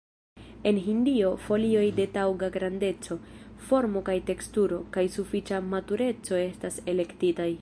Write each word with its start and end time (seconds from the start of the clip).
En 0.69 0.77
Hindio, 0.85 1.27
folioj 1.49 1.83
de 1.99 2.07
taŭga 2.15 2.49
grandeco, 2.57 3.19
formo 3.69 4.05
kaj 4.11 4.17
teksturo, 4.33 4.83
kaj 4.97 5.05
sufiĉa 5.19 5.65
matureco 5.75 6.45
estas 6.51 6.87
elektitaj. 6.95 7.51